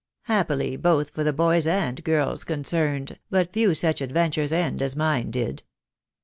Happily 0.23 0.77
both 0.77 1.11
for 1.11 1.23
the 1.23 1.31
boys 1.31 1.67
and 1.67 2.03
girls 2.03 2.43
concerned, 2.43 3.19
but 3.29 3.53
few 3.53 3.75
such 3.75 4.01
adventures 4.01 4.51
end 4.51 4.81
as 4.81 4.95
mine 4.95 5.29
did." 5.29 5.61